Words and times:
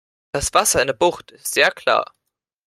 Das 0.33 0.51
Wasser 0.55 0.81
in 0.81 0.87
der 0.87 0.95
Bucht 0.95 1.29
ist 1.29 1.53
sehr 1.53 1.69
klar. 1.69 2.15